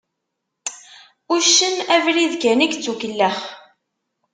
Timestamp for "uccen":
1.35-1.75